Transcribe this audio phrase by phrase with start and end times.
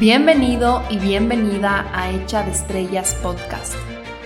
[0.00, 3.74] Bienvenido y bienvenida a Hecha de Estrellas Podcast.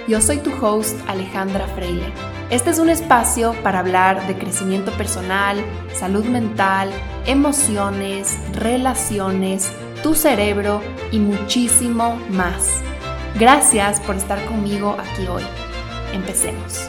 [0.06, 2.12] Yo soy tu host Alejandra Freile.
[2.48, 5.56] Este es un espacio para hablar de crecimiento personal,
[5.92, 6.90] salud mental,
[7.26, 9.72] emociones, relaciones,
[10.04, 10.80] tu cerebro
[11.10, 12.80] y muchísimo más.
[13.36, 15.42] Gracias por estar conmigo aquí hoy.
[16.12, 16.88] Empecemos.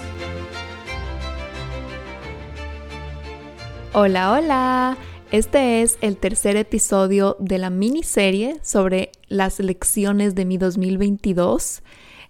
[3.93, 4.97] Hola, hola.
[5.32, 11.82] Este es el tercer episodio de la miniserie sobre las lecciones de mi 2022.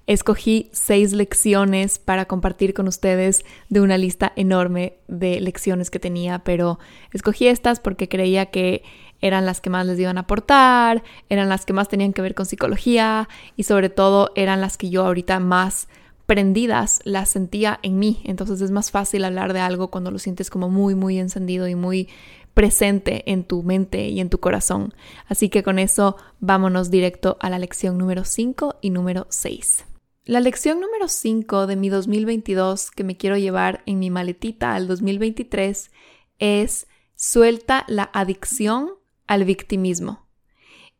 [0.07, 6.39] Escogí seis lecciones para compartir con ustedes de una lista enorme de lecciones que tenía,
[6.39, 6.79] pero
[7.11, 8.83] escogí estas porque creía que
[9.19, 12.33] eran las que más les iban a aportar, eran las que más tenían que ver
[12.33, 13.27] con psicología
[13.57, 15.89] y sobre todo eran las que yo ahorita más
[16.25, 18.21] prendidas las sentía en mí.
[18.25, 21.75] Entonces es más fácil hablar de algo cuando lo sientes como muy, muy encendido y
[21.75, 22.09] muy
[22.53, 24.93] presente en tu mente y en tu corazón.
[25.27, 29.85] Así que con eso vámonos directo a la lección número 5 y número 6.
[30.23, 34.87] La lección número 5 de mi 2022 que me quiero llevar en mi maletita al
[34.87, 35.91] 2023
[36.39, 38.91] es suelta la adicción
[39.27, 40.25] al victimismo.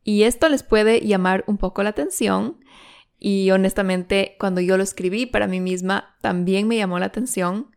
[0.04, 2.58] Y esto les puede llamar un poco la atención
[3.18, 7.74] y honestamente cuando yo lo escribí para mí misma también me llamó la atención.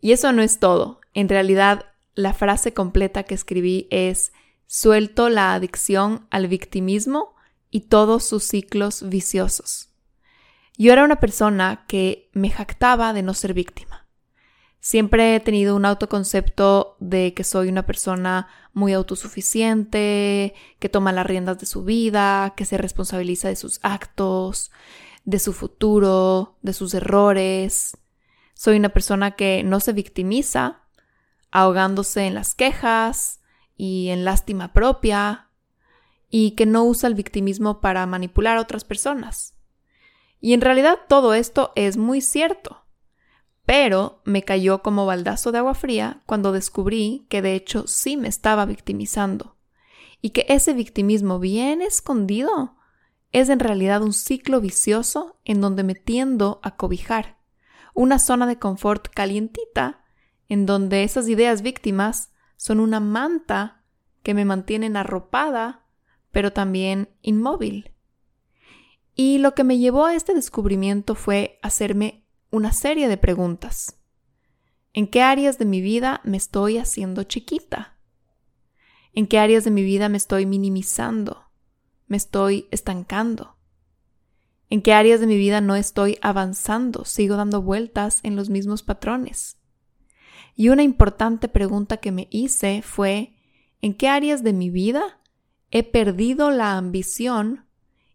[0.00, 1.00] Y eso no es todo.
[1.14, 4.32] En realidad la frase completa que escribí es
[4.66, 7.34] suelto la adicción al victimismo
[7.70, 9.90] y todos sus ciclos viciosos.
[10.78, 13.91] Yo era una persona que me jactaba de no ser víctima.
[14.84, 21.24] Siempre he tenido un autoconcepto de que soy una persona muy autosuficiente, que toma las
[21.24, 24.72] riendas de su vida, que se responsabiliza de sus actos,
[25.24, 27.96] de su futuro, de sus errores.
[28.54, 30.80] Soy una persona que no se victimiza,
[31.52, 33.40] ahogándose en las quejas
[33.76, 35.48] y en lástima propia,
[36.28, 39.54] y que no usa el victimismo para manipular a otras personas.
[40.40, 42.81] Y en realidad todo esto es muy cierto,
[43.64, 48.28] pero me cayó como baldazo de agua fría cuando descubrí que de hecho sí me
[48.28, 49.56] estaba victimizando,
[50.20, 52.76] y que ese victimismo bien escondido
[53.32, 57.38] es en realidad un ciclo vicioso en donde me tiendo a cobijar,
[57.94, 60.04] una zona de confort calientita
[60.48, 63.82] en donde esas ideas víctimas son una manta
[64.22, 65.86] que me mantienen arropada,
[66.30, 67.92] pero también inmóvil.
[69.14, 72.21] Y lo que me llevó a este descubrimiento fue hacerme
[72.52, 73.98] una serie de preguntas.
[74.92, 77.96] ¿En qué áreas de mi vida me estoy haciendo chiquita?
[79.14, 81.50] ¿En qué áreas de mi vida me estoy minimizando?
[82.06, 83.56] ¿Me estoy estancando?
[84.68, 87.06] ¿En qué áreas de mi vida no estoy avanzando?
[87.06, 89.56] Sigo dando vueltas en los mismos patrones.
[90.54, 93.34] Y una importante pregunta que me hice fue,
[93.80, 95.20] ¿en qué áreas de mi vida
[95.70, 97.66] he perdido la ambición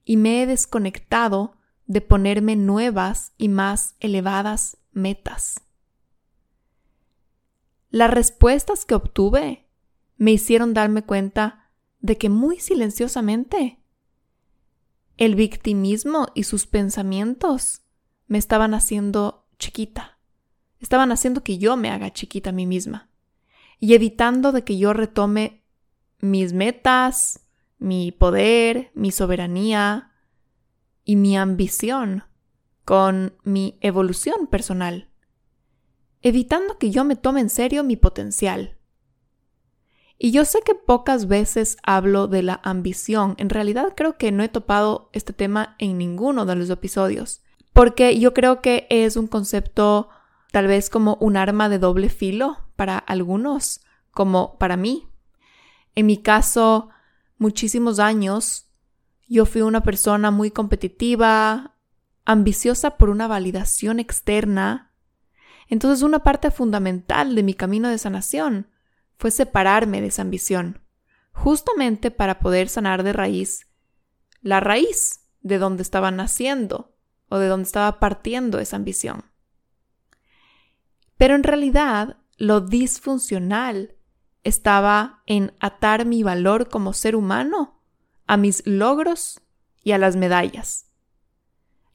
[0.05, 1.56] y me he desconectado
[1.87, 5.61] de ponerme nuevas y más elevadas metas?
[7.89, 9.67] Las respuestas que obtuve
[10.17, 13.79] me hicieron darme cuenta de que muy silenciosamente
[15.17, 17.81] el victimismo y sus pensamientos
[18.27, 20.17] me estaban haciendo chiquita
[20.79, 23.09] estaban haciendo que yo me haga chiquita a mí misma
[23.79, 25.63] y evitando de que yo retome
[26.19, 27.41] mis metas,
[27.77, 30.06] mi poder, mi soberanía
[31.07, 32.25] y mi ambición
[32.83, 35.09] con mi evolución personal,
[36.21, 38.77] evitando que yo me tome en serio mi potencial.
[40.17, 44.43] Y yo sé que pocas veces hablo de la ambición, en realidad creo que no
[44.43, 47.41] he topado este tema en ninguno de los episodios,
[47.71, 50.09] porque yo creo que es un concepto
[50.51, 53.79] tal vez como un arma de doble filo para algunos,
[54.11, 55.07] como para mí.
[55.95, 56.89] En mi caso,
[57.37, 58.66] muchísimos años,
[59.27, 61.75] yo fui una persona muy competitiva,
[62.25, 64.93] ambiciosa por una validación externa.
[65.67, 68.69] Entonces una parte fundamental de mi camino de sanación
[69.17, 70.81] fue separarme de esa ambición,
[71.31, 73.67] justamente para poder sanar de raíz
[74.41, 76.95] la raíz de donde estaba naciendo
[77.29, 79.25] o de donde estaba partiendo esa ambición.
[81.17, 83.95] Pero en realidad lo disfuncional
[84.43, 87.76] estaba en atar mi valor como ser humano
[88.27, 89.41] a mis logros
[89.83, 90.87] y a las medallas.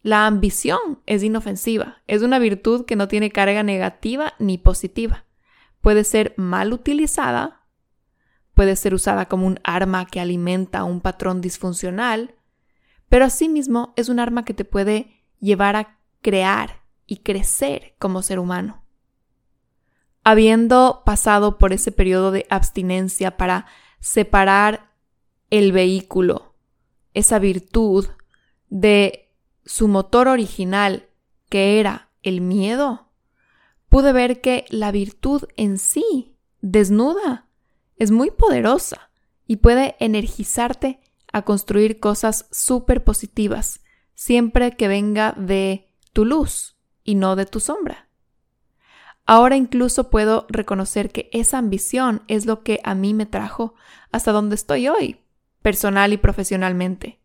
[0.02, 5.26] La ambición es inofensiva, es una virtud que no tiene carga negativa ni positiva.
[5.80, 7.66] Puede ser mal utilizada,
[8.54, 12.34] puede ser usada como un arma que alimenta un patrón disfuncional,
[13.08, 18.38] pero asimismo es un arma que te puede llevar a crear y crecer como ser
[18.38, 18.84] humano.
[20.24, 23.66] Habiendo pasado por ese periodo de abstinencia para
[24.00, 24.91] separar
[25.52, 26.54] el vehículo
[27.14, 28.06] esa virtud
[28.70, 29.30] de
[29.66, 31.10] su motor original,
[31.50, 33.10] que era el miedo,
[33.90, 37.48] pude ver que la virtud en sí, desnuda,
[37.96, 39.10] es muy poderosa
[39.46, 41.00] y puede energizarte
[41.30, 43.80] a construir cosas súper positivas,
[44.14, 48.08] siempre que venga de tu luz y no de tu sombra.
[49.26, 53.74] Ahora incluso puedo reconocer que esa ambición es lo que a mí me trajo
[54.10, 55.21] hasta donde estoy hoy,
[55.62, 57.20] personal y profesionalmente.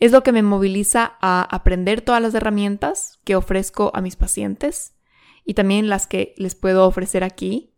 [0.00, 4.94] Es lo que me moviliza a aprender todas las herramientas que ofrezco a mis pacientes
[5.44, 7.72] y también las que les puedo ofrecer aquí.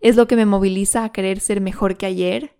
[0.00, 2.56] Es lo que me moviliza a querer ser mejor que ayer,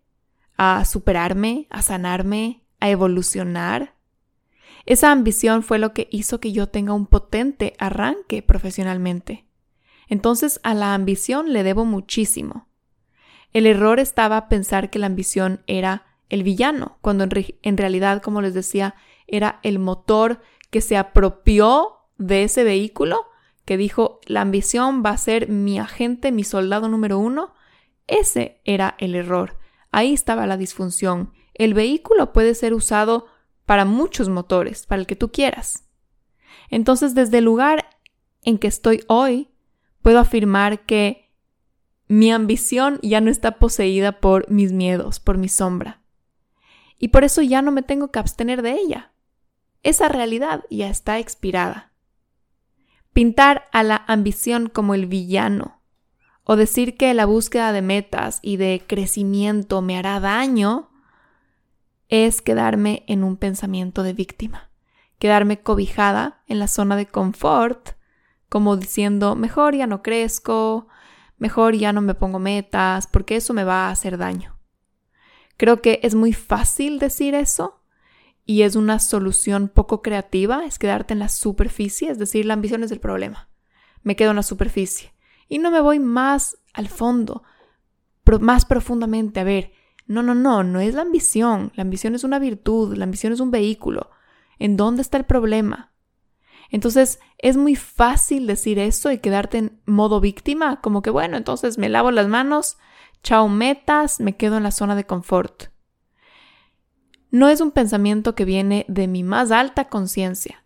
[0.57, 3.95] a superarme, a sanarme, a evolucionar.
[4.85, 9.47] Esa ambición fue lo que hizo que yo tenga un potente arranque profesionalmente.
[10.09, 12.69] Entonces a la ambición le debo muchísimo.
[13.53, 18.55] El error estaba pensar que la ambición era el villano, cuando en, realidad, como les
[18.55, 18.95] decía,
[19.27, 20.41] era el motor
[20.71, 23.27] que se apropió de ese vehículo,
[23.65, 27.55] que dijo, la ambición va a ser mi agente, mi soldado número uno.
[28.07, 29.59] Ese era el error.
[29.91, 31.33] Ahí estaba la disfunción.
[31.55, 33.27] El vehículo puede ser usado
[33.67, 35.85] para muchos motores, para el que tú quieras.
[36.71, 37.91] Entonces, desde el lugar
[38.43, 39.49] en que estoy hoy,
[40.03, 41.31] puedo afirmar que
[42.07, 46.01] mi ambición ya no está poseída por mis miedos, por mi sombra.
[46.99, 49.13] Y por eso ya no me tengo que abstener de ella.
[49.83, 51.93] Esa realidad ya está expirada.
[53.13, 55.81] Pintar a la ambición como el villano
[56.45, 60.91] o decir que la búsqueda de metas y de crecimiento me hará daño
[62.09, 64.71] es quedarme en un pensamiento de víctima,
[65.19, 67.91] quedarme cobijada en la zona de confort
[68.49, 70.89] como diciendo, mejor ya no crezco,
[71.37, 74.58] mejor ya no me pongo metas, porque eso me va a hacer daño.
[75.59, 77.83] Creo que es muy fácil decir eso
[78.47, 82.83] y es una solución poco creativa, es quedarte en la superficie, es decir, la ambición
[82.83, 83.51] es el problema.
[84.03, 85.13] Me quedo en la superficie
[85.49, 87.43] y no me voy más al fondo,
[88.41, 89.73] más profundamente a ver,
[90.07, 93.41] no, no, no, no es la ambición, la ambición es una virtud, la ambición es
[93.41, 94.11] un vehículo.
[94.59, 95.93] ¿En dónde está el problema?
[96.71, 101.79] Entonces es muy fácil decir eso y quedarte en modo víctima, como que bueno, entonces
[101.79, 102.79] me lavo las manos,
[103.23, 105.65] chao metas, me quedo en la zona de confort.
[107.31, 110.65] No es un pensamiento que viene de mi más alta conciencia.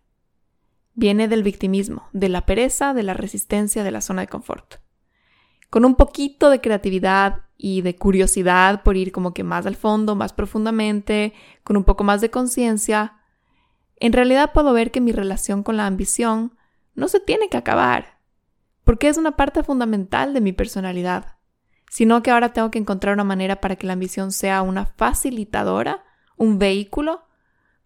[0.93, 4.75] Viene del victimismo, de la pereza, de la resistencia de la zona de confort.
[5.69, 10.15] Con un poquito de creatividad y de curiosidad por ir como que más al fondo,
[10.15, 11.33] más profundamente,
[11.63, 13.17] con un poco más de conciencia,
[13.97, 16.55] en realidad puedo ver que mi relación con la ambición
[16.95, 18.19] no se tiene que acabar,
[18.83, 21.32] porque es una parte fundamental de mi personalidad,
[21.93, 26.03] sino que ahora tengo que encontrar una manera para que la ambición sea una facilitadora,
[26.37, 27.21] un vehículo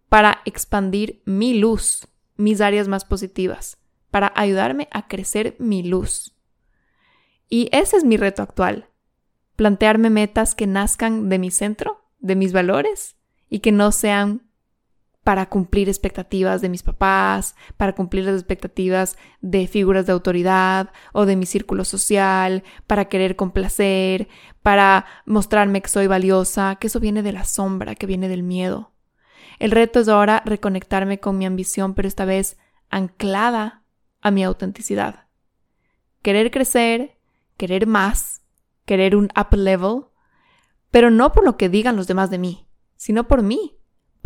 [0.08, 2.08] para expandir mi luz,
[2.38, 6.34] mis áreas más positivas, para ayudarme a crecer mi luz.
[7.50, 8.90] Y ese es mi reto actual,
[9.58, 13.18] plantearme metas que nazcan de mi centro, de mis valores,
[13.50, 14.47] y que no sean
[15.28, 21.26] para cumplir expectativas de mis papás, para cumplir las expectativas de figuras de autoridad o
[21.26, 24.30] de mi círculo social, para querer complacer,
[24.64, 28.94] para mostrarme que soy valiosa, que eso viene de la sombra, que viene del miedo.
[29.60, 32.56] El reto es ahora reconectarme con mi ambición, pero esta vez
[32.90, 33.84] anclada
[34.22, 35.26] a mi autenticidad.
[36.22, 37.18] Querer crecer,
[37.58, 38.44] querer más,
[38.86, 40.06] querer un up level,
[40.90, 43.77] pero no por lo que digan los demás de mí, sino por mí,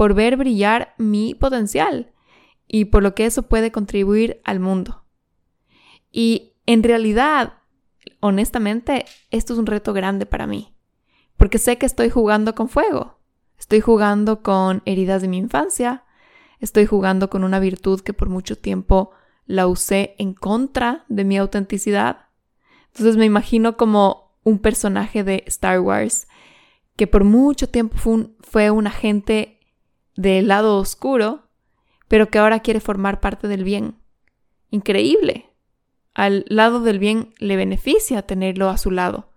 [0.02, 2.12] por ver brillar mi potencial
[2.68, 5.06] y por lo que eso puede contribuir al mundo.
[6.12, 7.60] Y en realidad,
[8.20, 10.74] honestamente, esto es un reto grande para mí,
[11.38, 13.20] porque sé que estoy jugando con fuego,
[13.60, 16.04] estoy jugando con heridas de mi infancia,
[16.60, 19.12] estoy jugando con una virtud que por mucho tiempo
[19.46, 22.26] la usé en contra de mi autenticidad.
[22.88, 26.28] Entonces me imagino como un personaje de Star Wars
[26.96, 29.60] que por mucho tiempo fue un, fue un agente
[30.16, 31.48] del lado oscuro,
[32.08, 33.96] pero que ahora quiere formar parte del bien.
[34.70, 35.50] Increíble.
[36.14, 39.30] Al lado del bien le beneficia tenerlo a su lado,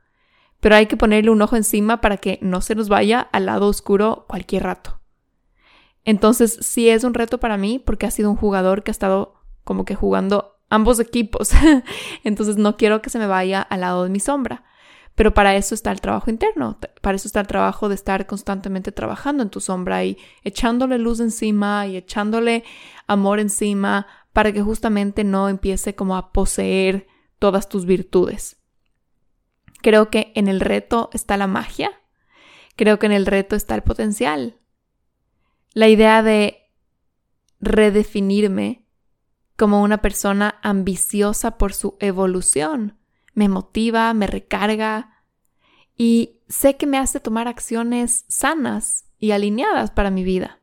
[0.61, 3.69] pero hay que ponerle un ojo encima para que no se nos vaya al lado
[3.69, 5.01] oscuro cualquier rato.
[6.05, 9.35] Entonces sí es un reto para mí porque ha sido un jugador que ha estado
[9.63, 11.51] como que jugando ambos equipos.
[12.25, 14.65] Entonces no quiero que se me vaya al lado de mi sombra.
[15.15, 18.91] Pero para eso está el trabajo interno, para eso está el trabajo de estar constantemente
[18.91, 22.65] trabajando en tu sombra y echándole luz encima y echándole
[23.07, 27.07] amor encima para que justamente no empiece como a poseer
[27.39, 28.57] todas tus virtudes.
[29.83, 31.93] Creo que en el reto está la magia,
[32.75, 34.59] creo que en el reto está el potencial.
[35.75, 36.71] La idea de
[37.61, 38.85] redefinirme
[39.57, 42.99] como una persona ambiciosa por su evolución
[43.35, 45.23] me motiva, me recarga
[45.97, 50.61] y sé que me hace tomar acciones sanas y alineadas para mi vida.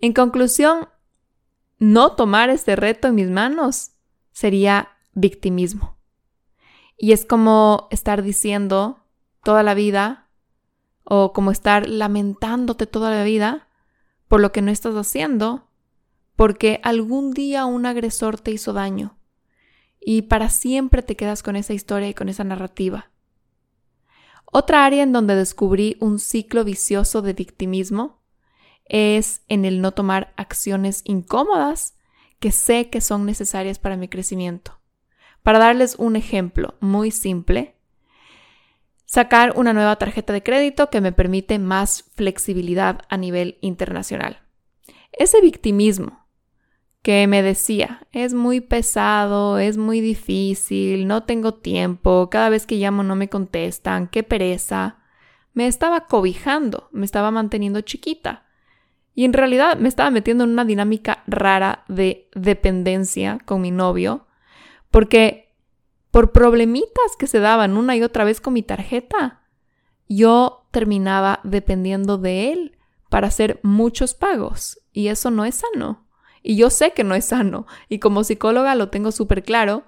[0.00, 0.88] En conclusión,
[1.78, 3.92] no tomar este reto en mis manos
[4.32, 5.96] sería victimismo.
[6.96, 9.04] Y es como estar diciendo
[9.42, 10.28] toda la vida
[11.04, 13.68] o como estar lamentándote toda la vida
[14.28, 15.68] por lo que no estás haciendo
[16.36, 19.16] porque algún día un agresor te hizo daño
[20.04, 23.10] y para siempre te quedas con esa historia y con esa narrativa.
[24.44, 28.20] Otra área en donde descubrí un ciclo vicioso de victimismo
[28.84, 31.96] es en el no tomar acciones incómodas
[32.38, 34.78] que sé que son necesarias para mi crecimiento.
[35.42, 37.74] Para darles un ejemplo muy simple,
[39.06, 44.42] sacar una nueva tarjeta de crédito que me permite más flexibilidad a nivel internacional.
[45.12, 46.23] Ese victimismo
[47.04, 52.76] que me decía, es muy pesado, es muy difícil, no tengo tiempo, cada vez que
[52.76, 54.96] llamo no me contestan, qué pereza,
[55.52, 58.46] me estaba cobijando, me estaba manteniendo chiquita.
[59.14, 64.26] Y en realidad me estaba metiendo en una dinámica rara de dependencia con mi novio,
[64.90, 65.54] porque
[66.10, 69.42] por problemitas que se daban una y otra vez con mi tarjeta,
[70.08, 72.78] yo terminaba dependiendo de él
[73.10, 76.03] para hacer muchos pagos y eso no es sano.
[76.46, 79.84] Y yo sé que no es sano y como psicóloga lo tengo súper claro,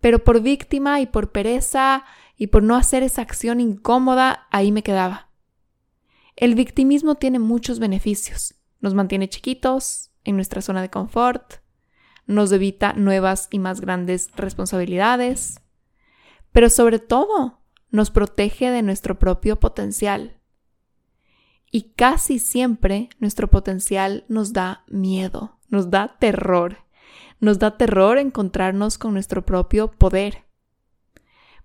[0.00, 2.04] pero por víctima y por pereza
[2.36, 5.28] y por no hacer esa acción incómoda, ahí me quedaba.
[6.36, 8.54] El victimismo tiene muchos beneficios.
[8.80, 11.54] Nos mantiene chiquitos, en nuestra zona de confort,
[12.26, 15.60] nos evita nuevas y más grandes responsabilidades,
[16.52, 17.58] pero sobre todo
[17.90, 20.38] nos protege de nuestro propio potencial.
[21.72, 26.78] Y casi siempre nuestro potencial nos da miedo, nos da terror,
[27.40, 30.44] nos da terror encontrarnos con nuestro propio poder.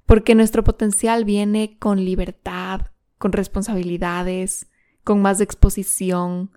[0.05, 4.67] Porque nuestro potencial viene con libertad, con responsabilidades,
[5.03, 6.51] con más exposición,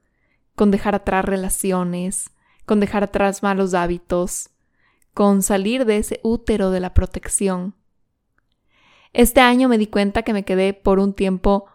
[0.54, 2.30] con dejar atrás relaciones,
[2.64, 4.50] con dejar atrás malos hábitos,
[5.14, 7.74] con salir de ese útero de la protección.
[9.12, 11.66] Este año me di cuenta que me quedé por un tiempo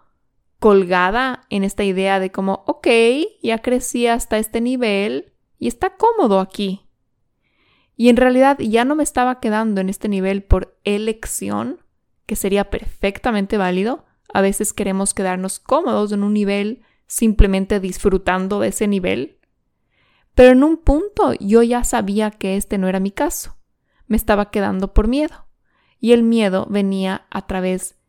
[0.60, 2.88] colgada en esta idea de como, ok,
[3.42, 5.31] ya crecí hasta este nivel
[5.62, 6.90] y está cómodo aquí.
[7.96, 11.84] Y en realidad ya no me estaba quedando en este nivel por elección,
[12.26, 14.06] que sería perfectamente válido.
[14.34, 19.38] A veces queremos quedarnos cómodos en un nivel simplemente disfrutando de ese nivel.
[20.34, 23.56] Pero en un punto yo ya sabía que este no era mi caso.
[24.08, 25.46] Me estaba quedando por miedo.
[26.00, 28.00] Y el miedo venía a través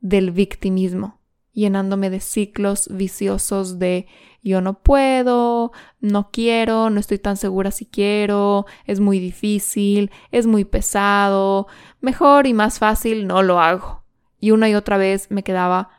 [0.00, 1.20] del victimismo,
[1.52, 4.06] llenándome de ciclos viciosos de
[4.42, 10.46] yo no puedo, no quiero, no estoy tan segura si quiero, es muy difícil, es
[10.46, 11.68] muy pesado,
[12.00, 14.02] mejor y más fácil no lo hago.
[14.40, 15.90] Y una y otra vez me quedaba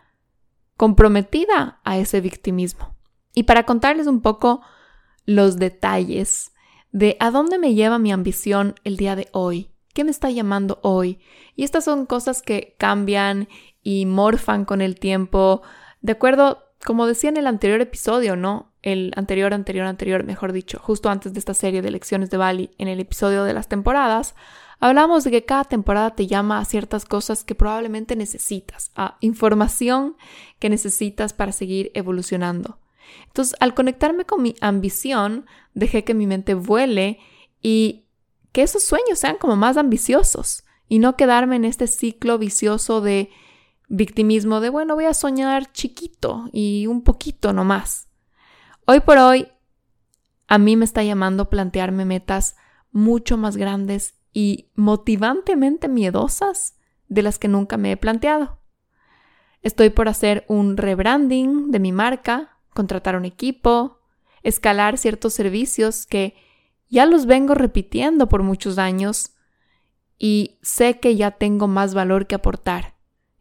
[0.76, 2.98] comprometida a ese victimismo.
[3.34, 4.62] Y para contarles un poco
[5.26, 6.52] los detalles
[6.92, 10.80] de a dónde me lleva mi ambición el día de hoy, qué me está llamando
[10.84, 11.20] hoy.
[11.56, 13.48] Y estas son cosas que cambian
[13.84, 15.62] y morfan con el tiempo,
[16.02, 18.72] de acuerdo, como decía en el anterior episodio, ¿no?
[18.82, 22.72] El anterior, anterior, anterior, mejor dicho, justo antes de esta serie de lecciones de Bali,
[22.78, 24.36] en el episodio de las temporadas,
[24.84, 30.18] Hablamos de que cada temporada te llama a ciertas cosas que probablemente necesitas, a información
[30.60, 32.80] que necesitas para seguir evolucionando.
[33.28, 37.20] Entonces, al conectarme con mi ambición, dejé que mi mente vuele
[37.62, 38.04] y
[38.52, 43.30] que esos sueños sean como más ambiciosos y no quedarme en este ciclo vicioso de
[43.88, 48.08] victimismo de, bueno, voy a soñar chiquito y un poquito nomás.
[48.86, 49.48] Hoy por hoy,
[50.48, 52.56] a mí me está llamando plantearme metas
[52.92, 56.76] mucho más grandes y motivantemente miedosas
[57.08, 58.60] de las que nunca me he planteado.
[59.62, 64.00] Estoy por hacer un rebranding de mi marca, contratar un equipo,
[64.42, 66.36] escalar ciertos servicios que
[66.90, 69.32] ya los vengo repitiendo por muchos años
[70.18, 72.93] y sé que ya tengo más valor que aportar.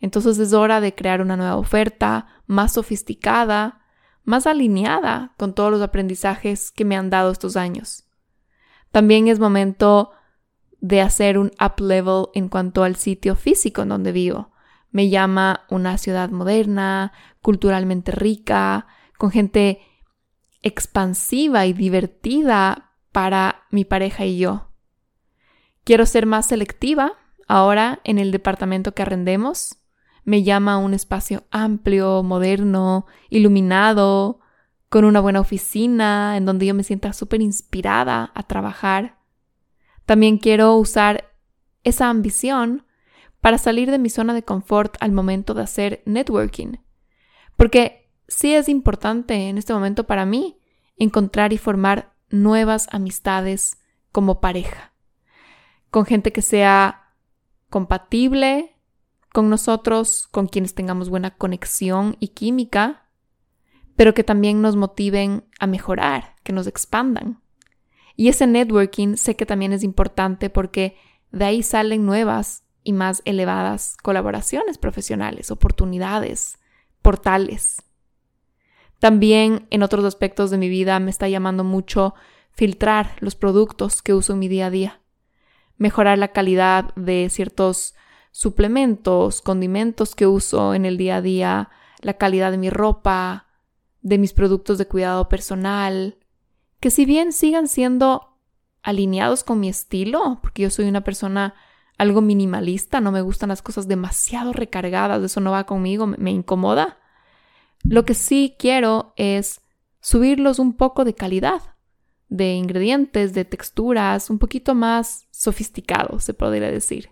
[0.02, 3.80] Entonces es hora de crear una nueva oferta más sofisticada,
[4.24, 8.04] más alineada con todos los aprendizajes que me han dado estos años.
[8.90, 10.10] También es momento
[10.80, 14.50] de hacer un up level en cuanto al sitio físico en donde vivo.
[14.90, 19.80] Me llama una ciudad moderna, culturalmente rica, con gente
[20.62, 24.72] expansiva y divertida para mi pareja y yo.
[25.84, 27.12] Quiero ser más selectiva
[27.46, 29.78] ahora en el departamento que arrendemos.
[30.24, 34.40] Me llama un espacio amplio, moderno, iluminado,
[34.88, 39.18] con una buena oficina en donde yo me sienta súper inspirada a trabajar.
[40.04, 41.32] También quiero usar
[41.82, 42.84] esa ambición
[43.40, 46.76] para salir de mi zona de confort al momento de hacer networking.
[47.56, 50.58] Porque sí es importante en este momento para mí
[50.96, 53.78] encontrar y formar nuevas amistades
[54.12, 54.92] como pareja,
[55.90, 57.14] con gente que sea
[57.70, 58.71] compatible
[59.32, 63.08] con nosotros, con quienes tengamos buena conexión y química,
[63.96, 67.40] pero que también nos motiven a mejorar, que nos expandan.
[68.14, 70.96] Y ese networking sé que también es importante porque
[71.30, 76.58] de ahí salen nuevas y más elevadas colaboraciones profesionales, oportunidades,
[77.00, 77.82] portales.
[78.98, 82.14] También en otros aspectos de mi vida me está llamando mucho
[82.50, 85.00] filtrar los productos que uso en mi día a día,
[85.76, 87.94] mejorar la calidad de ciertos
[88.32, 91.70] suplementos, condimentos que uso en el día a día,
[92.00, 93.46] la calidad de mi ropa,
[94.00, 96.18] de mis productos de cuidado personal,
[96.80, 98.36] que si bien sigan siendo
[98.82, 101.54] alineados con mi estilo, porque yo soy una persona
[101.98, 106.98] algo minimalista, no me gustan las cosas demasiado recargadas, eso no va conmigo, me, incomoda.
[107.84, 109.60] Lo que sí quiero es
[110.00, 111.60] subirlos un poco de calidad,
[112.28, 117.10] de ingredientes, de texturas, un poquito más sofisticados, se podría decir.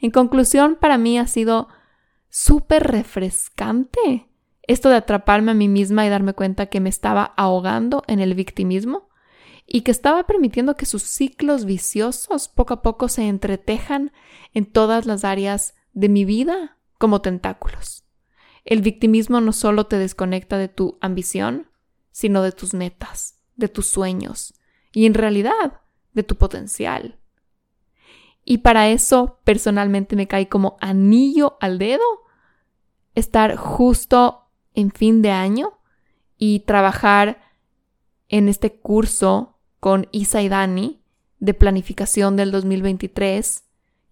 [0.00, 1.68] En conclusión, para mí ha sido
[2.28, 4.28] súper refrescante
[4.68, 8.34] esto de atraparme a mí misma y darme cuenta que me estaba ahogando en el
[8.34, 9.08] victimismo
[9.66, 14.12] y que estaba permitiendo que sus ciclos viciosos poco a poco se entretejan
[14.52, 18.04] en todas las áreas de mi vida como tentáculos.
[18.64, 21.68] El victimismo no solo te desconecta de tu ambición,
[22.12, 24.54] sino de tus metas, de tus sueños
[24.92, 25.80] y en realidad
[26.12, 27.18] de tu potencial.
[28.50, 32.02] Y para eso personalmente me cae como anillo al dedo
[33.14, 35.78] estar justo en fin de año
[36.38, 37.42] y trabajar
[38.26, 41.02] en este curso con Isa y Dani
[41.40, 43.64] de planificación del 2023,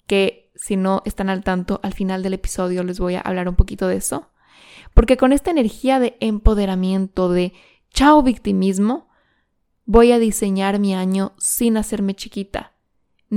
[0.06, 3.56] que si no están al tanto, al final del episodio les voy a hablar un
[3.56, 4.28] poquito de eso.
[4.92, 7.54] Porque con esta energía de empoderamiento, de
[7.88, 9.08] chao victimismo,
[9.86, 12.75] voy a diseñar mi año sin hacerme chiquita,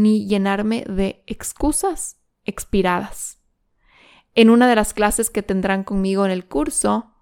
[0.02, 3.42] ni llenarme de excusas expiradas.
[4.36, 7.14] En una de las clases que tendrán conmigo en el curso,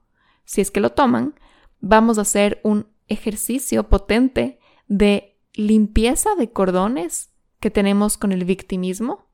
[0.46, 1.36] si es que lo toman,
[1.80, 9.32] vamos a hacer un ejercicio potente de limpieza de cordones que tenemos con el victimismo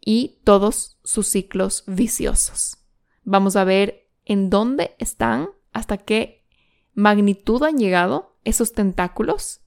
[0.00, 2.78] y todos sus ciclos viciosos.
[3.22, 6.46] Vamos a ver en dónde están, hasta qué
[6.94, 9.63] magnitud han llegado esos tentáculos,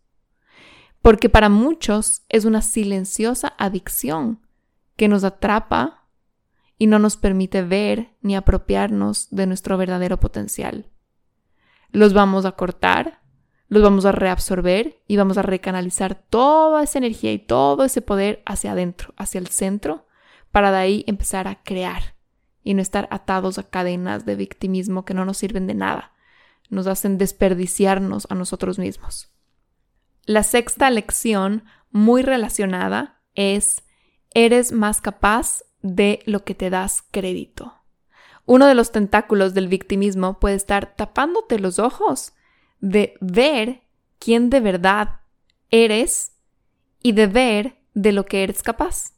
[1.01, 4.41] porque para muchos es una silenciosa adicción
[4.95, 6.07] que nos atrapa
[6.77, 10.89] y no nos permite ver ni apropiarnos de nuestro verdadero potencial.
[11.91, 13.21] Los vamos a cortar,
[13.69, 18.43] los vamos a reabsorber y vamos a recanalizar toda esa energía y todo ese poder
[18.45, 20.05] hacia adentro, hacia el centro,
[20.51, 22.15] para de ahí empezar a crear
[22.63, 26.13] y no estar atados a cadenas de victimismo que no nos sirven de nada,
[26.69, 29.31] nos hacen desperdiciarnos a nosotros mismos.
[30.27, 33.83] La sexta lección, muy relacionada, es
[34.33, 37.73] eres más capaz de lo que te das crédito.
[38.45, 42.33] Uno de los tentáculos del victimismo puede estar tapándote los ojos
[42.81, 43.83] de ver
[44.19, 45.21] quién de verdad
[45.71, 46.33] eres
[47.01, 49.13] y de ver de lo que eres capaz.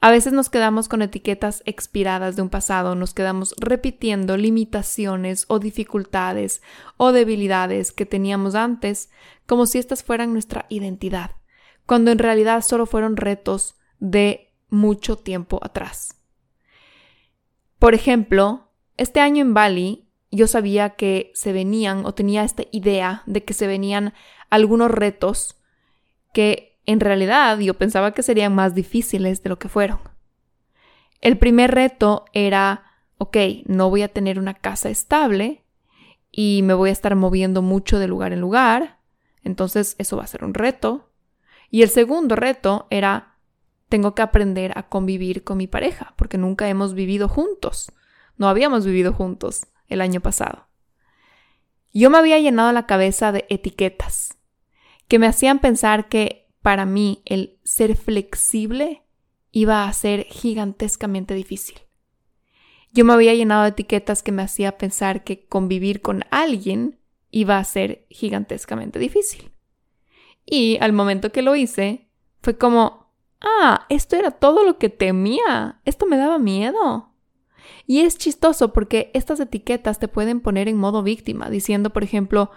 [0.00, 5.58] A veces nos quedamos con etiquetas expiradas de un pasado, nos quedamos repitiendo limitaciones o
[5.58, 6.62] dificultades
[6.96, 9.10] o debilidades que teníamos antes
[9.46, 11.32] como si estas fueran nuestra identidad,
[11.84, 16.14] cuando en realidad solo fueron retos de mucho tiempo atrás.
[17.80, 23.22] Por ejemplo, este año en Bali yo sabía que se venían o tenía esta idea
[23.26, 24.14] de que se venían
[24.48, 25.56] algunos retos
[26.32, 30.00] que en realidad yo pensaba que serían más difíciles de lo que fueron.
[31.20, 32.82] El primer reto era,
[33.18, 35.66] ok, no voy a tener una casa estable
[36.32, 39.00] y me voy a estar moviendo mucho de lugar en lugar,
[39.44, 41.10] entonces eso va a ser un reto.
[41.68, 43.36] Y el segundo reto era,
[43.90, 47.92] tengo que aprender a convivir con mi pareja, porque nunca hemos vivido juntos.
[48.38, 50.68] No habíamos vivido juntos el año pasado.
[51.92, 54.38] Yo me había llenado la cabeza de etiquetas
[55.06, 59.02] que me hacían pensar que para mí el ser flexible
[59.52, 61.78] iba a ser gigantescamente difícil.
[62.92, 66.98] Yo me había llenado de etiquetas que me hacía pensar que convivir con alguien
[67.30, 69.50] iba a ser gigantescamente difícil.
[70.44, 72.10] Y al momento que lo hice,
[72.42, 75.80] fue como, Ah, esto era todo lo que temía.
[75.86, 77.14] Esto me daba miedo.
[77.86, 82.50] Y es chistoso porque estas etiquetas te pueden poner en modo víctima, diciendo, por ejemplo,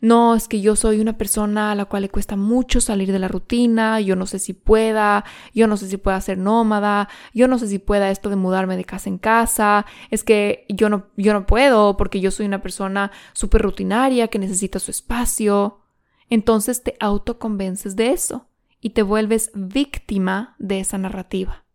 [0.00, 3.18] no, es que yo soy una persona a la cual le cuesta mucho salir de
[3.18, 7.48] la rutina, yo no sé si pueda, yo no sé si pueda ser nómada, yo
[7.48, 11.06] no sé si pueda esto de mudarme de casa en casa, es que yo no,
[11.16, 15.80] yo no puedo porque yo soy una persona súper rutinaria que necesita su espacio.
[16.28, 18.48] Entonces te autoconvences de eso
[18.80, 21.65] y te vuelves víctima de esa narrativa.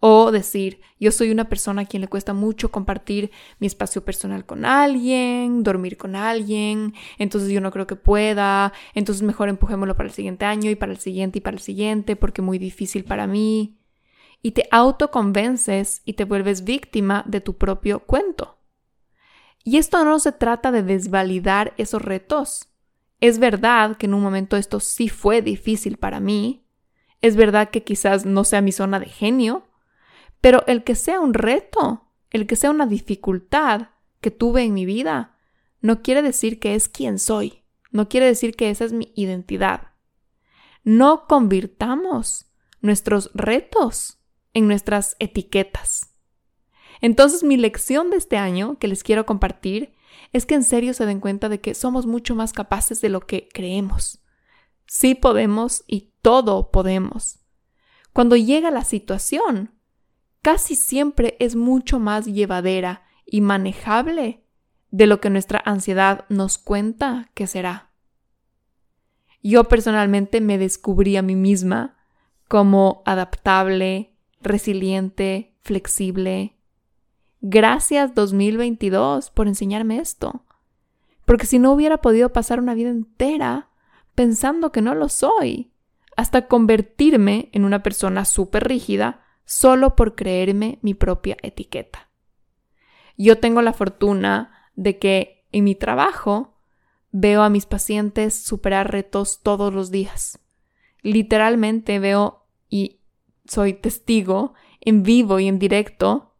[0.00, 4.46] O decir, yo soy una persona a quien le cuesta mucho compartir mi espacio personal
[4.46, 10.08] con alguien, dormir con alguien, entonces yo no creo que pueda, entonces mejor empujémoslo para
[10.08, 13.04] el siguiente año y para el siguiente y para el siguiente porque es muy difícil
[13.04, 13.76] para mí.
[14.40, 18.58] Y te autoconvences y te vuelves víctima de tu propio cuento.
[19.64, 22.68] Y esto no se trata de desvalidar esos retos.
[23.20, 26.64] Es verdad que en un momento esto sí fue difícil para mí.
[27.20, 29.67] Es verdad que quizás no sea mi zona de genio,
[30.40, 33.88] pero el que sea un reto, el que sea una dificultad
[34.20, 35.36] que tuve en mi vida,
[35.80, 39.92] no quiere decir que es quien soy, no quiere decir que esa es mi identidad.
[40.84, 42.46] No convirtamos
[42.80, 44.18] nuestros retos
[44.54, 46.14] en nuestras etiquetas.
[47.00, 49.94] Entonces mi lección de este año que les quiero compartir
[50.32, 53.20] es que en serio se den cuenta de que somos mucho más capaces de lo
[53.20, 54.20] que creemos.
[54.86, 57.40] Sí podemos y todo podemos.
[58.12, 59.77] Cuando llega la situación,
[60.48, 64.46] casi siempre es mucho más llevadera y manejable
[64.90, 67.90] de lo que nuestra ansiedad nos cuenta que será.
[69.42, 71.98] Yo personalmente me descubrí a mí misma
[72.48, 76.56] como adaptable, resiliente, flexible.
[77.42, 80.46] Gracias 2022 por enseñarme esto.
[81.26, 83.68] Porque si no hubiera podido pasar una vida entera
[84.14, 85.72] pensando que no lo soy,
[86.16, 92.10] hasta convertirme en una persona súper rígida solo por creerme mi propia etiqueta.
[93.16, 96.60] Yo tengo la fortuna de que en mi trabajo
[97.12, 100.38] veo a mis pacientes superar retos todos los días.
[101.00, 103.00] Literalmente veo y
[103.46, 106.34] soy testigo en vivo y en directo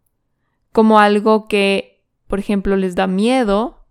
[0.70, 3.86] como algo que, por ejemplo, les da miedo.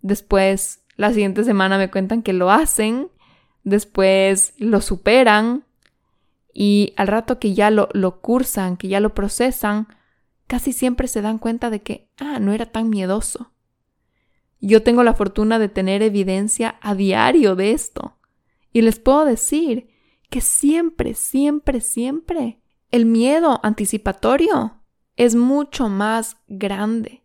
[0.00, 3.12] Después, la siguiente semana me cuentan que lo hacen.
[3.62, 5.64] Después lo superan
[6.54, 9.88] y al rato que ya lo, lo cursan, que ya lo procesan,
[10.46, 13.50] casi siempre se dan cuenta de que, ah, no era tan miedoso.
[14.60, 18.16] Yo tengo la fortuna de tener evidencia a diario de esto.
[18.72, 19.90] Y les puedo decir
[20.30, 24.80] que siempre, siempre, siempre el miedo anticipatorio
[25.16, 27.24] es mucho más grande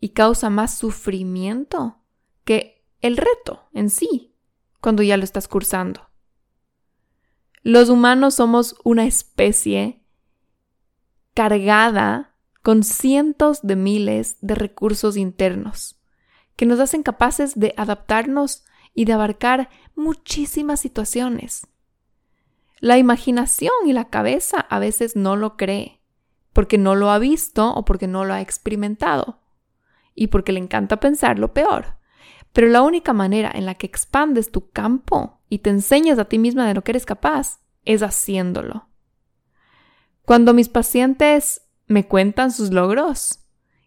[0.00, 2.00] y causa más sufrimiento
[2.44, 4.34] que el reto en sí
[4.80, 6.10] cuando ya lo estás cursando.
[7.66, 10.02] Los humanos somos una especie
[11.32, 15.98] cargada con cientos de miles de recursos internos
[16.56, 21.66] que nos hacen capaces de adaptarnos y de abarcar muchísimas situaciones.
[22.80, 26.02] La imaginación y la cabeza a veces no lo cree,
[26.52, 29.38] porque no lo ha visto o porque no lo ha experimentado,
[30.14, 31.96] y porque le encanta pensar lo peor.
[32.52, 36.38] Pero la única manera en la que expandes tu campo y te enseñas a ti
[36.38, 38.88] misma de lo que eres capaz, es haciéndolo.
[40.24, 43.40] Cuando mis pacientes me cuentan sus logros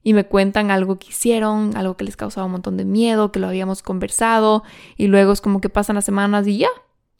[0.03, 3.39] y me cuentan algo que hicieron, algo que les causaba un montón de miedo, que
[3.39, 4.63] lo habíamos conversado
[4.95, 6.69] y luego es como que pasan las semanas y ya,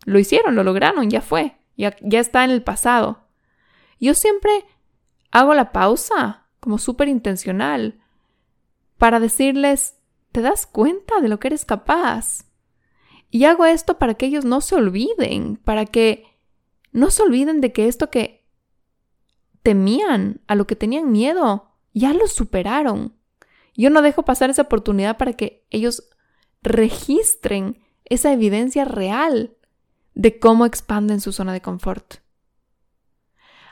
[0.06, 3.26] lo hicieron, lo lograron, ya fue, ya, ya está en el pasado.
[4.00, 4.52] Yo siempre
[5.32, 8.00] hago la pausa como súper intencional
[8.98, 9.97] para decirles,
[10.38, 12.44] ¿te das cuenta de lo que eres capaz?
[13.32, 16.38] Y hago esto para que ellos no se olviden, para que
[16.92, 18.46] no se olviden de que esto que
[19.64, 23.16] temían, a lo que tenían miedo, ya lo superaron.
[23.76, 26.08] Yo no dejo pasar esa oportunidad para que ellos
[26.62, 29.58] registren esa evidencia real
[30.14, 32.18] de cómo expanden su zona de confort.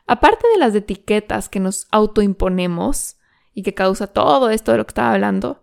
[0.08, 3.18] Aparte de las etiquetas que nos autoimponemos
[3.54, 5.62] y que causa todo esto de lo que estaba hablando,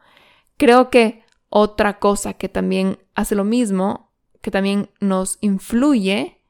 [0.63, 6.41] creo que otra cosa que también hace lo mismo, que también nos influye,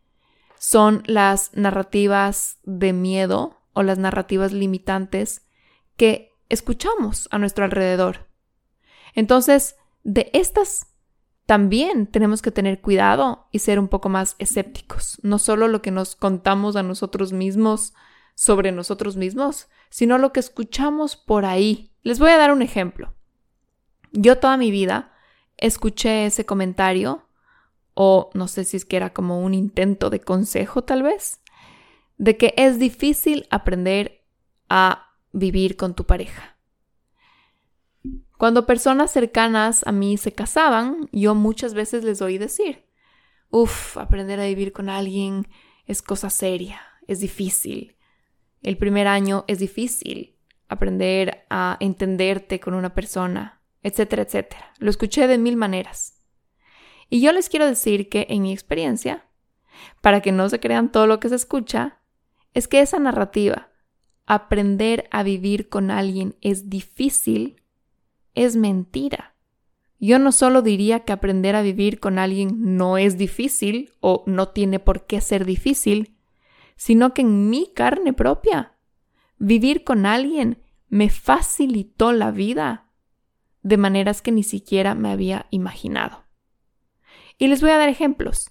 [0.58, 5.46] son las narrativas de miedo o las narrativas limitantes
[5.96, 8.28] que escuchamos a nuestro alrededor.
[9.14, 10.88] Entonces, de estas
[11.46, 15.20] también tenemos que tener cuidado y ser un poco más escépticos.
[15.22, 17.94] No solo lo que nos contamos a nosotros mismos
[18.34, 21.94] sobre nosotros mismos, sino lo que escuchamos por ahí.
[22.02, 23.14] Les voy a dar un ejemplo.
[24.12, 25.12] Yo toda mi vida
[25.56, 27.26] escuché ese comentario
[27.94, 31.40] o no sé si es que era como un intento de consejo tal vez,
[32.16, 34.24] de que es difícil aprender
[34.68, 36.56] a vivir con tu pareja.
[38.38, 42.86] Cuando personas cercanas a mí se casaban, yo muchas veces les oí decir,
[43.50, 45.46] uff, aprender a vivir con alguien
[45.86, 47.96] es cosa seria, es difícil.
[48.62, 50.36] El primer año es difícil
[50.68, 54.72] aprender a entenderte con una persona, etcétera, etcétera.
[54.78, 56.22] Lo escuché de mil maneras.
[57.08, 59.26] Y yo les quiero decir que en mi experiencia,
[60.00, 62.00] para que no se crean todo lo que se escucha,
[62.54, 63.70] es que esa narrativa,
[64.26, 67.62] aprender a vivir con alguien es difícil,
[68.34, 69.34] es mentira.
[69.98, 74.48] Yo no solo diría que aprender a vivir con alguien no es difícil o no
[74.48, 76.16] tiene por qué ser difícil,
[76.76, 78.74] sino que en mi carne propia,
[79.38, 82.91] vivir con alguien me facilitó la vida
[83.62, 86.24] de maneras que ni siquiera me había imaginado.
[87.38, 88.50] Y les voy a dar ejemplos.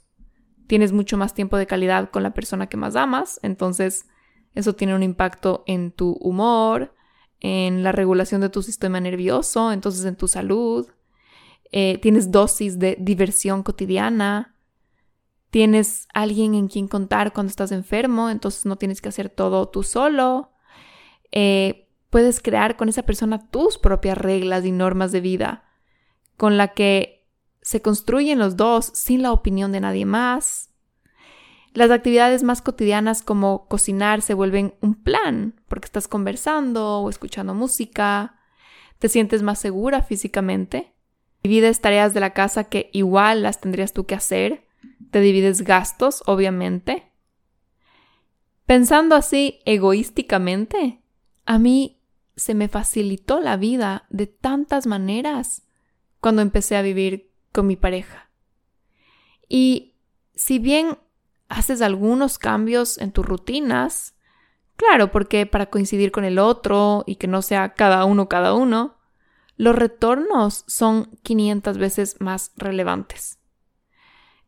[0.67, 4.05] Tienes mucho más tiempo de calidad con la persona que más amas, entonces
[4.53, 6.93] eso tiene un impacto en tu humor,
[7.39, 10.87] en la regulación de tu sistema nervioso, entonces en tu salud.
[11.71, 14.55] Eh, tienes dosis de diversión cotidiana.
[15.49, 19.83] Tienes alguien en quien contar cuando estás enfermo, entonces no tienes que hacer todo tú
[19.83, 20.51] solo.
[21.31, 25.63] Eh, puedes crear con esa persona tus propias reglas y normas de vida,
[26.37, 27.25] con la que
[27.61, 30.69] se construyen los dos sin la opinión de nadie más.
[31.73, 37.53] Las actividades más cotidianas como cocinar se vuelven un plan, porque estás conversando o escuchando
[37.53, 38.35] música,
[38.99, 40.93] te sientes más segura físicamente,
[41.43, 44.65] divides tareas de la casa que igual las tendrías tú que hacer,
[45.11, 47.09] te divides gastos, obviamente.
[48.65, 51.01] Pensando así egoísticamente,
[51.45, 52.00] a mí
[52.35, 55.63] se me facilitó la vida de tantas maneras
[56.19, 58.29] cuando empecé a vivir con mi pareja.
[59.47, 59.95] Y
[60.35, 60.97] si bien
[61.49, 64.15] haces algunos cambios en tus rutinas,
[64.75, 68.97] claro, porque para coincidir con el otro y que no sea cada uno cada uno,
[69.57, 73.39] los retornos son 500 veces más relevantes.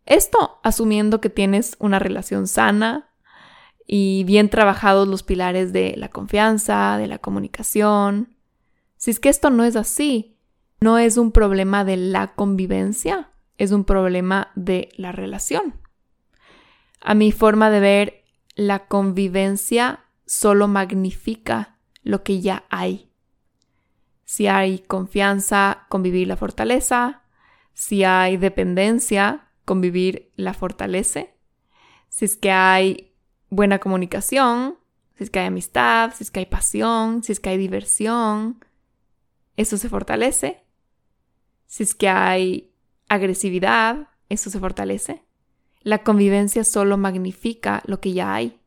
[0.06, 3.13] Esto asumiendo que tienes una relación sana
[3.86, 8.36] y bien trabajados los pilares de la confianza, de la comunicación.
[8.98, 10.38] Si es que esto no es así,
[10.80, 15.76] no es un problema de la convivencia, es un problema de la relación.
[17.02, 18.24] A mi forma de ver,
[18.56, 23.10] la convivencia solo magnifica lo que ya hay.
[24.26, 27.22] Si hay confianza, convivir la fortaleza.
[27.74, 31.36] Si hay dependencia, convivir la fortalece.
[32.10, 33.13] Si es que hay
[33.56, 34.78] buena comunicación,
[35.16, 38.64] si es que hay amistad, si es que hay pasión, si es que hay diversión,
[39.58, 40.64] eso se fortalece.
[41.68, 42.72] Si es que hay
[43.10, 45.24] agresividad, eso se fortalece.
[45.82, 48.60] La convivencia solo magnifica lo que ya hay.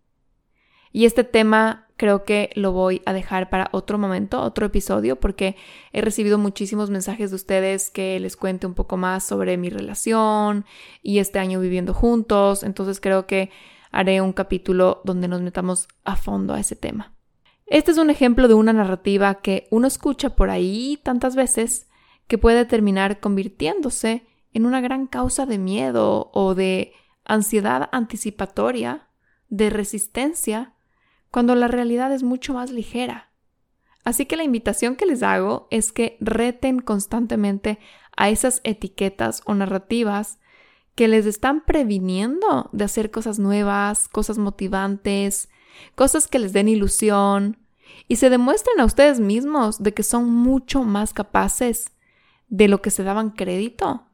[0.92, 5.56] Y este tema creo que lo voy a dejar para otro momento, otro episodio, porque
[5.92, 10.64] he recibido muchísimos mensajes de ustedes que les cuente un poco más sobre mi relación
[11.02, 12.62] y este año viviendo juntos.
[12.62, 13.50] Entonces creo que
[13.90, 17.14] haré un capítulo donde nos metamos a fondo a ese tema.
[17.66, 21.88] Este es un ejemplo de una narrativa que uno escucha por ahí tantas veces
[22.28, 26.92] que puede terminar convirtiéndose en una gran causa de miedo o de
[27.24, 29.08] ansiedad anticipatoria,
[29.48, 30.74] de resistencia,
[31.30, 33.32] cuando la realidad es mucho más ligera.
[34.04, 37.80] Así que la invitación que les hago es que reten constantemente
[38.16, 40.38] a esas etiquetas o narrativas
[40.96, 45.50] que les están previniendo de hacer cosas nuevas, cosas motivantes,
[45.94, 47.58] cosas que les den ilusión
[48.08, 51.92] y se demuestren a ustedes mismos de que son mucho más capaces
[52.48, 54.06] de lo que se daban crédito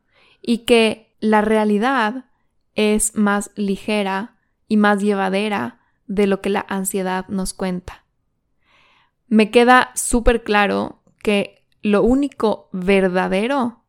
[0.42, 2.26] y que la realidad
[2.74, 8.04] es más ligera y más llevadera de lo que la ansiedad nos cuenta.
[9.28, 13.84] Me queda súper claro que lo único verdadero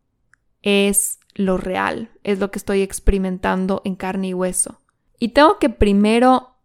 [0.62, 4.80] es lo real, es lo que estoy experimentando en carne y hueso.
[5.20, 6.56] Y tengo que primero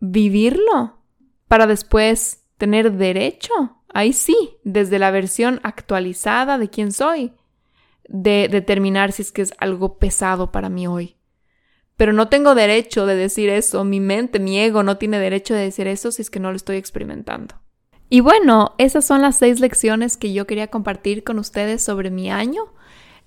[0.00, 0.98] vivirlo
[1.46, 3.52] para después tener derecho,
[3.92, 7.32] ahí sí, desde la versión actualizada de quién soy,
[8.08, 11.16] de determinar si es que es algo pesado para mí hoy.
[11.96, 15.62] Pero no tengo derecho de decir eso, mi mente, mi ego no tiene derecho de
[15.62, 17.56] decir eso si es que no lo estoy experimentando.
[18.10, 22.30] Y bueno, esas son las seis lecciones que yo quería compartir con ustedes sobre mi
[22.30, 22.72] año.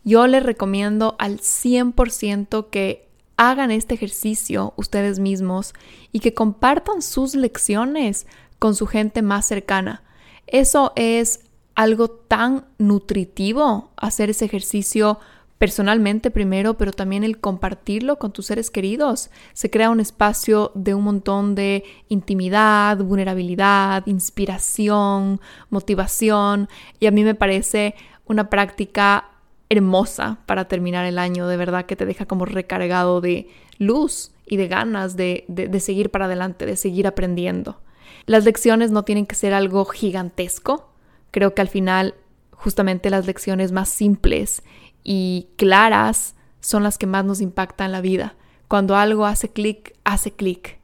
[0.03, 5.73] Yo les recomiendo al 100% que hagan este ejercicio ustedes mismos
[6.11, 8.27] y que compartan sus lecciones
[8.59, 10.03] con su gente más cercana.
[10.47, 11.41] Eso es
[11.75, 15.19] algo tan nutritivo, hacer ese ejercicio
[15.57, 19.29] personalmente primero, pero también el compartirlo con tus seres queridos.
[19.53, 26.67] Se crea un espacio de un montón de intimidad, vulnerabilidad, inspiración, motivación
[26.99, 29.30] y a mí me parece una práctica
[29.71, 34.57] hermosa para terminar el año, de verdad que te deja como recargado de luz y
[34.57, 37.79] de ganas de, de, seguir para adelante, de seguir aprendiendo.
[38.25, 40.91] Las lecciones no tienen que ser algo gigantesco,
[41.31, 42.15] creo que al final
[42.51, 44.61] justamente las lecciones más simples
[45.05, 48.35] y claras son las que más nos impactan la vida.
[48.67, 50.79] Cuando algo hace clic, hace clic.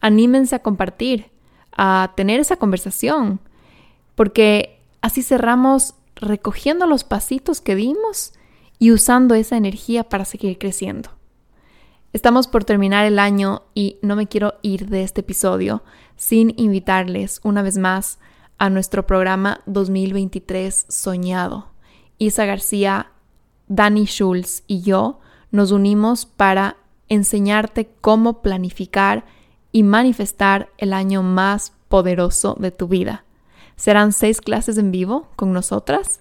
[0.00, 1.30] Anímense a compartir,
[1.72, 3.40] a tener esa conversación,
[4.14, 8.32] porque así cerramos recogiendo los pasitos que dimos
[8.78, 11.10] y usando esa energía para seguir creciendo.
[12.12, 15.82] Estamos por terminar el año y no me quiero ir de este episodio
[16.16, 18.18] sin invitarles una vez más
[18.58, 21.68] a nuestro programa 2023 Soñado.
[22.16, 23.12] Isa García
[23.68, 26.78] Danny Schulz y yo nos unimos para
[27.10, 29.26] enseñarte cómo planificar
[29.70, 33.25] y manifestar el año más poderoso de tu vida.
[33.76, 36.20] Serán seis clases en vivo con nosotras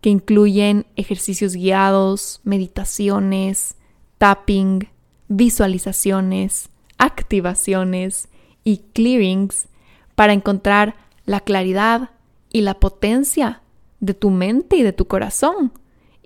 [0.00, 3.76] que incluyen ejercicios guiados, meditaciones,
[4.18, 4.88] tapping,
[5.28, 8.28] visualizaciones, activaciones
[8.64, 9.68] y clearings
[10.14, 12.10] para encontrar la claridad
[12.50, 13.62] y la potencia
[14.00, 15.72] de tu mente y de tu corazón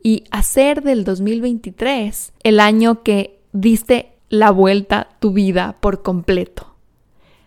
[0.02, 6.73] y hacer del 2023 el año que diste la vuelta tu vida por completo.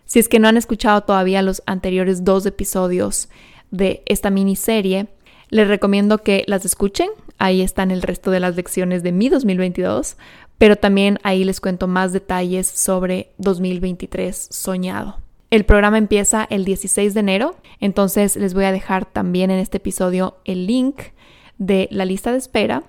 [0.08, 3.28] Si es que no han escuchado todavía los anteriores dos episodios
[3.70, 5.08] de esta miniserie,
[5.50, 7.10] les recomiendo que las escuchen.
[7.36, 10.16] Ahí están el resto de las lecciones de mi 2022,
[10.56, 15.18] pero también ahí les cuento más detalles sobre 2023 soñado.
[15.50, 19.76] El programa empieza el 16 de enero, entonces les voy a dejar también en este
[19.76, 21.02] episodio el link
[21.58, 22.82] de la lista de espera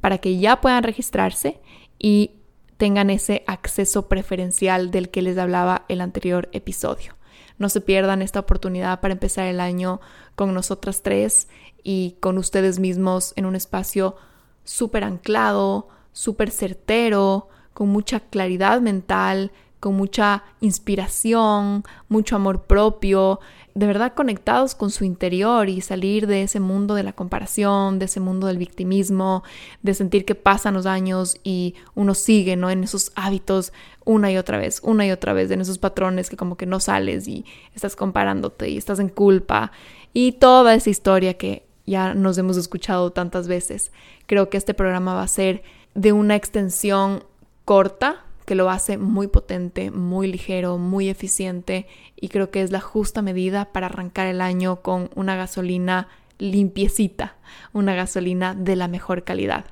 [0.00, 1.60] para que ya puedan registrarse
[2.00, 2.32] y
[2.76, 7.14] tengan ese acceso preferencial del que les hablaba el anterior episodio.
[7.58, 10.00] No se pierdan esta oportunidad para empezar el año
[10.34, 11.48] con nosotras tres
[11.82, 14.16] y con ustedes mismos en un espacio
[14.64, 19.52] súper anclado, súper certero, con mucha claridad mental,
[19.84, 23.38] con mucha inspiración, mucho amor propio,
[23.74, 28.06] de verdad conectados con su interior y salir de ese mundo de la comparación, de
[28.06, 29.44] ese mundo del victimismo,
[29.82, 32.70] de sentir que pasan los años y uno sigue, ¿no?
[32.70, 33.74] En esos hábitos
[34.06, 36.80] una y otra vez, una y otra vez, en esos patrones que como que no
[36.80, 37.44] sales y
[37.74, 39.70] estás comparándote y estás en culpa
[40.14, 43.92] y toda esa historia que ya nos hemos escuchado tantas veces.
[44.24, 45.62] Creo que este programa va a ser
[45.94, 47.22] de una extensión
[47.66, 52.80] corta, que lo hace muy potente, muy ligero, muy eficiente y creo que es la
[52.80, 57.36] justa medida para arrancar el año con una gasolina limpiecita,
[57.72, 59.64] una gasolina de la mejor calidad.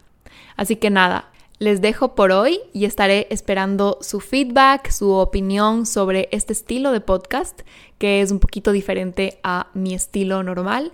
[0.57, 6.29] Así que nada, les dejo por hoy y estaré esperando su feedback, su opinión sobre
[6.33, 7.61] este estilo de podcast
[7.99, 10.93] que es un poquito diferente a mi estilo normal.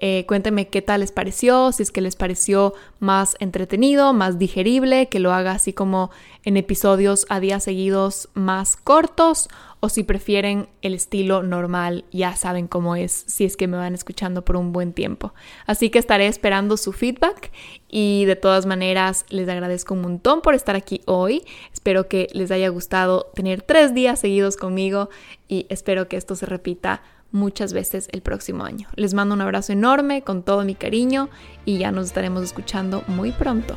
[0.00, 5.08] Eh, cuéntenme qué tal les pareció, si es que les pareció más entretenido, más digerible,
[5.08, 6.10] que lo haga así como
[6.44, 9.48] en episodios a días seguidos más cortos
[9.84, 13.94] o si prefieren el estilo normal, ya saben cómo es si es que me van
[13.94, 15.34] escuchando por un buen tiempo.
[15.66, 17.52] Así que estaré esperando su feedback
[17.90, 21.44] y de todas maneras les agradezco un montón por estar aquí hoy.
[21.72, 25.10] Espero que les haya gustado tener tres días seguidos conmigo
[25.48, 27.02] y espero que esto se repita
[27.34, 28.88] muchas veces el próximo año.
[28.96, 31.28] Les mando un abrazo enorme con todo mi cariño
[31.66, 33.76] y ya nos estaremos escuchando muy pronto.